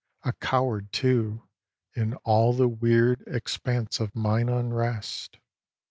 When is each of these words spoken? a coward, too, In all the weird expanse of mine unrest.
a 0.23 0.33
coward, 0.33 0.91
too, 0.91 1.47
In 1.93 2.15
all 2.25 2.53
the 2.53 2.67
weird 2.67 3.21
expanse 3.27 3.99
of 3.99 4.15
mine 4.15 4.49
unrest. 4.49 5.37